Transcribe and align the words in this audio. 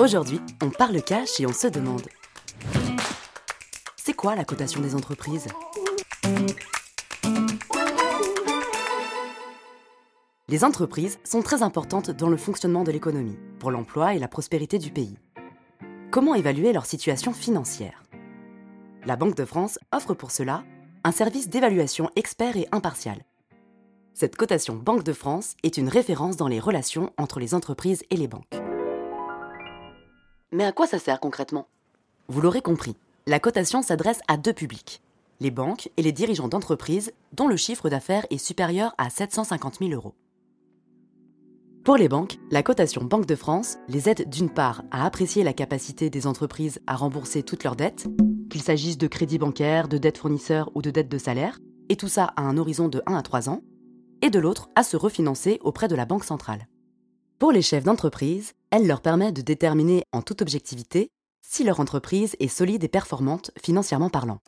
Aujourd'hui, 0.00 0.40
on 0.60 0.70
parle 0.70 1.00
cash 1.02 1.38
et 1.38 1.46
on 1.46 1.52
se 1.52 1.68
demande 1.68 2.02
c'est 3.96 4.12
quoi 4.12 4.34
la 4.34 4.44
cotation 4.44 4.80
des 4.80 4.96
entreprises? 4.96 5.46
Les 10.48 10.64
entreprises 10.64 11.20
sont 11.22 11.42
très 11.42 11.62
importantes 11.62 12.10
dans 12.10 12.28
le 12.28 12.36
fonctionnement 12.36 12.82
de 12.82 12.90
l'économie, 12.90 13.38
pour 13.60 13.70
l'emploi 13.70 14.14
et 14.14 14.18
la 14.18 14.26
prospérité 14.26 14.78
du 14.78 14.90
pays. 14.90 15.16
Comment 16.10 16.34
évaluer 16.34 16.72
leur 16.72 16.86
situation 16.86 17.32
financière? 17.32 18.02
La 19.06 19.14
Banque 19.14 19.36
de 19.36 19.44
France 19.44 19.78
offre 19.92 20.12
pour 20.12 20.32
cela 20.32 20.64
un 21.04 21.12
service 21.12 21.48
d'évaluation 21.48 22.10
expert 22.16 22.56
et 22.56 22.66
impartial. 22.72 23.24
Cette 24.12 24.34
cotation 24.34 24.74
Banque 24.74 25.04
de 25.04 25.12
France 25.12 25.54
est 25.62 25.76
une 25.76 25.88
référence 25.88 26.36
dans 26.36 26.48
les 26.48 26.60
relations 26.60 27.12
entre 27.16 27.38
les 27.38 27.54
entreprises 27.54 28.02
et 28.10 28.16
les 28.16 28.28
banques. 28.28 28.63
Mais 30.54 30.62
à 30.62 30.70
quoi 30.70 30.86
ça 30.86 31.00
sert 31.00 31.18
concrètement? 31.18 31.66
Vous 32.28 32.40
l'aurez 32.40 32.62
compris, 32.62 32.94
la 33.26 33.40
cotation 33.40 33.82
s'adresse 33.82 34.20
à 34.28 34.36
deux 34.36 34.52
publics, 34.52 35.02
les 35.40 35.50
banques 35.50 35.90
et 35.96 36.02
les 36.02 36.12
dirigeants 36.12 36.46
d'entreprises 36.46 37.12
dont 37.32 37.48
le 37.48 37.56
chiffre 37.56 37.88
d'affaires 37.88 38.24
est 38.30 38.38
supérieur 38.38 38.94
à 38.96 39.10
750 39.10 39.78
000 39.80 39.90
euros. 39.90 40.14
Pour 41.82 41.96
les 41.96 42.08
banques, 42.08 42.38
la 42.52 42.62
cotation 42.62 43.02
Banque 43.02 43.26
de 43.26 43.34
France 43.34 43.78
les 43.88 44.08
aide 44.08 44.30
d'une 44.30 44.48
part 44.48 44.84
à 44.92 45.04
apprécier 45.04 45.42
la 45.42 45.52
capacité 45.52 46.08
des 46.08 46.24
entreprises 46.24 46.80
à 46.86 46.94
rembourser 46.94 47.42
toutes 47.42 47.64
leurs 47.64 47.74
dettes, 47.74 48.06
qu'il 48.48 48.62
s'agisse 48.62 48.96
de 48.96 49.08
crédits 49.08 49.38
bancaires, 49.38 49.88
de 49.88 49.98
dettes 49.98 50.18
fournisseurs 50.18 50.70
ou 50.76 50.82
de 50.82 50.92
dettes 50.92 51.10
de 51.10 51.18
salaire, 51.18 51.58
et 51.88 51.96
tout 51.96 52.06
ça 52.06 52.32
à 52.36 52.42
un 52.42 52.58
horizon 52.58 52.86
de 52.86 53.02
1 53.06 53.16
à 53.16 53.22
3 53.22 53.48
ans, 53.48 53.62
et 54.22 54.30
de 54.30 54.38
l'autre 54.38 54.68
à 54.76 54.84
se 54.84 54.96
refinancer 54.96 55.58
auprès 55.64 55.88
de 55.88 55.96
la 55.96 56.06
Banque 56.06 56.24
centrale. 56.24 56.68
Pour 57.40 57.50
les 57.50 57.62
chefs 57.62 57.84
d'entreprise, 57.84 58.52
elle 58.74 58.88
leur 58.88 59.00
permet 59.00 59.30
de 59.30 59.40
déterminer 59.40 60.02
en 60.10 60.20
toute 60.20 60.42
objectivité 60.42 61.12
si 61.42 61.62
leur 61.62 61.78
entreprise 61.78 62.34
est 62.40 62.48
solide 62.48 62.82
et 62.82 62.88
performante 62.88 63.52
financièrement 63.62 64.10
parlant. 64.10 64.40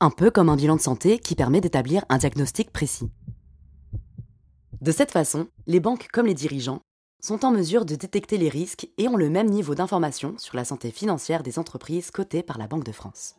Un 0.00 0.10
peu 0.10 0.32
comme 0.32 0.48
un 0.48 0.56
bilan 0.56 0.74
de 0.74 0.80
santé 0.80 1.20
qui 1.20 1.36
permet 1.36 1.60
d'établir 1.60 2.04
un 2.08 2.18
diagnostic 2.18 2.72
précis. 2.72 3.12
De 4.80 4.90
cette 4.90 5.12
façon, 5.12 5.46
les 5.68 5.78
banques 5.78 6.08
comme 6.12 6.26
les 6.26 6.34
dirigeants 6.34 6.82
sont 7.20 7.44
en 7.44 7.52
mesure 7.52 7.84
de 7.84 7.94
détecter 7.94 8.38
les 8.38 8.48
risques 8.48 8.88
et 8.98 9.06
ont 9.06 9.16
le 9.16 9.30
même 9.30 9.48
niveau 9.48 9.76
d'information 9.76 10.34
sur 10.36 10.56
la 10.56 10.64
santé 10.64 10.90
financière 10.90 11.44
des 11.44 11.60
entreprises 11.60 12.10
cotées 12.10 12.42
par 12.42 12.58
la 12.58 12.66
Banque 12.66 12.82
de 12.82 12.90
France. 12.90 13.36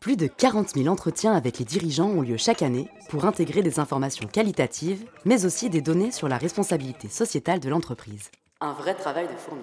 Plus 0.00 0.16
de 0.16 0.28
40 0.28 0.70
000 0.70 0.86
entretiens 0.86 1.34
avec 1.34 1.58
les 1.58 1.66
dirigeants 1.66 2.08
ont 2.08 2.22
lieu 2.22 2.38
chaque 2.38 2.62
année 2.62 2.88
pour 3.10 3.26
intégrer 3.26 3.62
des 3.62 3.78
informations 3.78 4.26
qualitatives, 4.26 5.04
mais 5.26 5.44
aussi 5.44 5.68
des 5.68 5.82
données 5.82 6.10
sur 6.10 6.26
la 6.26 6.38
responsabilité 6.38 7.08
sociétale 7.10 7.60
de 7.60 7.68
l'entreprise. 7.68 8.30
Un 8.62 8.72
vrai 8.72 8.94
travail 8.94 9.28
de 9.28 9.36
fourmi. 9.36 9.60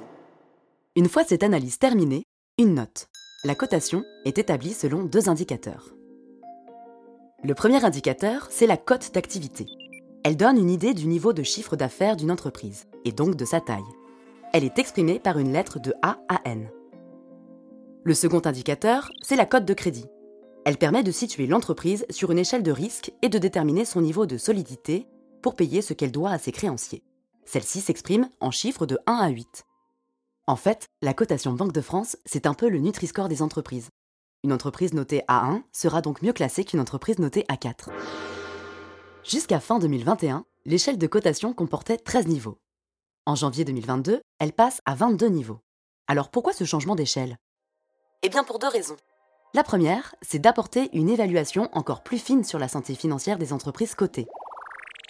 Une 0.96 1.10
fois 1.10 1.24
cette 1.24 1.42
analyse 1.42 1.80
terminée, 1.80 2.24
une 2.60 2.76
note. 2.76 3.08
La 3.46 3.56
cotation 3.56 4.04
est 4.26 4.38
établie 4.38 4.74
selon 4.74 5.04
deux 5.04 5.28
indicateurs. 5.28 5.96
Le 7.44 7.56
premier 7.56 7.84
indicateur, 7.84 8.48
c'est 8.52 8.68
la 8.68 8.78
cote 8.78 9.12
d'activité. 9.16 9.66
Elle 10.24 10.38
donne 10.38 10.60
une 10.60 10.70
idée 10.70 10.94
du 10.94 11.08
niveau 11.08 11.34
de 11.34 11.42
chiffre 11.42 11.76
d'affaires 11.76 12.16
d'une 12.16 12.32
entreprise, 12.32 12.86
et 13.06 13.12
donc 13.12 13.36
de 13.36 13.46
sa 13.46 13.60
taille. 13.60 13.82
Elle 14.54 14.66
est 14.66 14.78
exprimée 14.78 15.20
par 15.20 15.40
une 15.40 15.52
lettre 15.52 15.80
de 15.80 15.96
A 16.04 16.20
à 16.30 16.42
N. 16.46 16.70
Le 18.04 18.14
second 18.14 18.42
indicateur, 18.46 19.10
c'est 19.24 19.36
la 19.36 19.48
cote 19.48 19.66
de 19.66 19.74
crédit. 19.74 20.06
Elle 20.68 20.78
permet 20.78 21.02
de 21.02 21.14
situer 21.14 21.48
l'entreprise 21.48 22.06
sur 22.10 22.30
une 22.30 22.40
échelle 22.40 22.62
de 22.62 22.74
risque 22.74 23.14
et 23.22 23.30
de 23.30 23.38
déterminer 23.38 23.86
son 23.86 24.02
niveau 24.02 24.26
de 24.26 24.38
solidité 24.38 25.08
pour 25.42 25.56
payer 25.56 25.82
ce 25.82 25.94
qu'elle 25.94 26.12
doit 26.12 26.32
à 26.32 26.40
ses 26.40 26.52
créanciers. 26.52 27.06
Celle-ci 27.46 27.80
s'exprime 27.80 28.30
en 28.42 28.52
chiffres 28.52 28.86
de 28.86 29.00
1 29.06 29.14
à 29.14 29.30
8. 29.30 29.64
En 30.46 30.58
fait, 30.58 30.88
la 31.02 31.14
cotation 31.14 31.54
Banque 31.54 31.72
de 31.72 31.80
France, 31.80 32.18
c'est 32.26 32.46
un 32.46 32.54
peu 32.54 32.68
le 32.68 32.80
Nutri-Score 32.80 33.30
des 33.30 33.42
entreprises. 33.42 33.92
Une 34.44 34.52
entreprise 34.52 34.94
notée 34.94 35.24
A1 35.30 35.62
sera 35.72 36.02
donc 36.02 36.22
mieux 36.22 36.34
classée 36.34 36.66
qu'une 36.66 36.82
entreprise 36.82 37.18
notée 37.18 37.46
A4. 37.48 37.90
Jusqu'à 39.24 39.62
fin 39.62 39.80
2021, 39.80 40.44
l'échelle 40.66 40.98
de 40.98 41.08
cotation 41.08 41.54
comportait 41.54 41.96
13 41.96 42.28
niveaux. 42.28 42.60
En 43.26 43.36
janvier 43.36 43.64
2022, 43.64 44.20
elle 44.40 44.52
passe 44.52 44.82
à 44.84 44.96
22 44.96 45.28
niveaux. 45.28 45.62
Alors 46.08 46.30
pourquoi 46.30 46.52
ce 46.52 46.66
changement 46.66 46.96
d'échelle? 46.96 47.38
Eh 48.22 48.28
bien 48.28 48.44
pour 48.44 48.60
deux 48.60 48.68
raisons. 48.68 48.98
La 49.58 49.64
première, 49.64 50.14
c'est 50.22 50.38
d'apporter 50.38 50.88
une 50.94 51.10
évaluation 51.10 51.68
encore 51.74 52.04
plus 52.04 52.20
fine 52.20 52.44
sur 52.44 52.60
la 52.60 52.68
santé 52.68 52.94
financière 52.94 53.40
des 53.40 53.54
entreprises 53.54 53.96
cotées. 53.96 54.28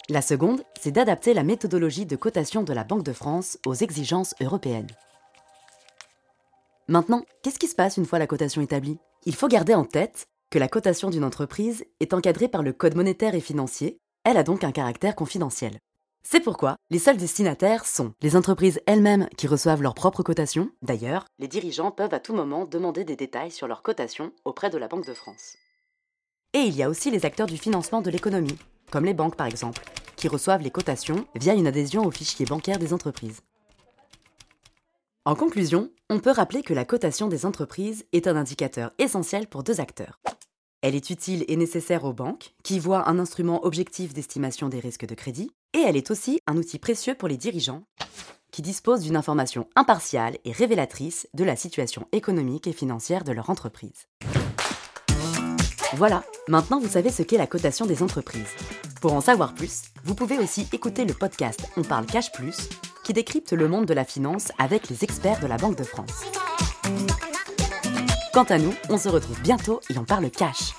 La 0.08 0.22
seconde, 0.22 0.62
c'est 0.80 0.90
d'adapter 0.90 1.34
la 1.34 1.42
méthodologie 1.42 2.06
de 2.06 2.16
cotation 2.16 2.62
de 2.62 2.72
la 2.72 2.82
Banque 2.82 3.02
de 3.02 3.12
France 3.12 3.58
aux 3.66 3.74
exigences 3.74 4.34
européennes. 4.40 4.86
Maintenant, 6.88 7.26
qu'est-ce 7.42 7.58
qui 7.58 7.68
se 7.68 7.74
passe 7.74 7.98
une 7.98 8.06
fois 8.06 8.18
la 8.18 8.26
cotation 8.26 8.62
établie? 8.62 8.96
Il 9.26 9.34
faut 9.34 9.48
garder 9.48 9.74
en 9.74 9.84
tête 9.84 10.28
que 10.50 10.58
la 10.58 10.68
cotation 10.68 11.10
d'une 11.10 11.24
entreprise 11.24 11.84
est 12.00 12.14
encadrée 12.14 12.48
par 12.48 12.62
le 12.62 12.72
Code 12.72 12.96
monétaire 12.96 13.34
et 13.34 13.40
financier, 13.40 13.98
elle 14.24 14.38
a 14.38 14.44
donc 14.44 14.64
un 14.64 14.72
caractère 14.72 15.14
confidentiel. 15.14 15.78
C'est 16.22 16.40
pourquoi 16.40 16.76
les 16.90 16.98
seuls 16.98 17.16
destinataires 17.16 17.86
sont 17.86 18.12
les 18.20 18.36
entreprises 18.36 18.80
elles-mêmes 18.86 19.28
qui 19.36 19.46
reçoivent 19.46 19.82
leur 19.82 19.94
propre 19.94 20.22
cotation. 20.22 20.70
D'ailleurs, 20.82 21.26
les 21.38 21.48
dirigeants 21.48 21.90
peuvent 21.90 22.12
à 22.12 22.20
tout 22.20 22.34
moment 22.34 22.66
demander 22.66 23.04
des 23.04 23.16
détails 23.16 23.50
sur 23.50 23.66
leur 23.66 23.82
cotation 23.82 24.32
auprès 24.44 24.70
de 24.70 24.78
la 24.78 24.88
Banque 24.88 25.06
de 25.06 25.14
France. 25.14 25.56
Et 26.52 26.60
il 26.60 26.76
y 26.76 26.82
a 26.82 26.88
aussi 26.88 27.10
les 27.10 27.24
acteurs 27.24 27.46
du 27.46 27.56
financement 27.56 28.02
de 28.02 28.10
l'économie, 28.10 28.58
comme 28.90 29.04
les 29.04 29.14
banques 29.14 29.36
par 29.36 29.46
exemple, 29.46 29.84
qui 30.16 30.28
reçoivent 30.28 30.62
les 30.62 30.70
cotations 30.70 31.26
via 31.34 31.54
une 31.54 31.66
adhésion 31.66 32.04
au 32.04 32.10
fichier 32.10 32.46
bancaire 32.46 32.78
des 32.78 32.92
entreprises. 32.92 33.40
En 35.24 35.34
conclusion, 35.34 35.90
on 36.08 36.20
peut 36.20 36.30
rappeler 36.30 36.62
que 36.62 36.72
la 36.72 36.86
cotation 36.86 37.28
des 37.28 37.44
entreprises 37.44 38.06
est 38.12 38.26
un 38.26 38.36
indicateur 38.36 38.92
essentiel 38.98 39.46
pour 39.46 39.62
deux 39.62 39.78
acteurs. 39.80 40.20
Elle 40.80 40.94
est 40.94 41.10
utile 41.10 41.44
et 41.48 41.56
nécessaire 41.56 42.04
aux 42.04 42.12
banques, 42.12 42.54
qui 42.62 42.78
voient 42.78 43.08
un 43.08 43.18
instrument 43.18 43.64
objectif 43.64 44.14
d'estimation 44.14 44.68
des 44.68 44.78
risques 44.78 45.06
de 45.06 45.14
crédit, 45.16 45.50
et 45.74 45.80
elle 45.80 45.96
est 45.96 46.12
aussi 46.12 46.40
un 46.46 46.56
outil 46.56 46.78
précieux 46.78 47.16
pour 47.16 47.26
les 47.26 47.36
dirigeants, 47.36 47.82
qui 48.52 48.62
disposent 48.62 49.00
d'une 49.00 49.16
information 49.16 49.68
impartiale 49.74 50.38
et 50.44 50.52
révélatrice 50.52 51.28
de 51.34 51.42
la 51.42 51.56
situation 51.56 52.06
économique 52.12 52.68
et 52.68 52.72
financière 52.72 53.24
de 53.24 53.32
leur 53.32 53.50
entreprise. 53.50 54.06
Voilà, 55.94 56.22
maintenant 56.46 56.78
vous 56.78 56.88
savez 56.88 57.10
ce 57.10 57.22
qu'est 57.22 57.38
la 57.38 57.48
cotation 57.48 57.84
des 57.84 58.02
entreprises. 58.04 58.54
Pour 59.00 59.14
en 59.14 59.20
savoir 59.20 59.54
plus, 59.54 59.82
vous 60.04 60.14
pouvez 60.14 60.38
aussi 60.38 60.68
écouter 60.72 61.04
le 61.04 61.14
podcast 61.14 61.60
On 61.76 61.82
parle 61.82 62.06
cash 62.06 62.30
plus 62.30 62.68
qui 63.02 63.12
décrypte 63.12 63.52
le 63.52 63.68
monde 63.68 63.86
de 63.86 63.94
la 63.94 64.04
finance 64.04 64.52
avec 64.58 64.88
les 64.90 65.02
experts 65.02 65.40
de 65.40 65.46
la 65.46 65.56
Banque 65.56 65.76
de 65.76 65.84
France. 65.84 66.24
Quant 68.32 68.44
à 68.44 68.58
nous, 68.58 68.74
on 68.90 68.98
se 68.98 69.08
retrouve 69.08 69.40
bientôt 69.40 69.80
et 69.90 69.98
on 69.98 70.04
parle 70.04 70.30
cash. 70.30 70.74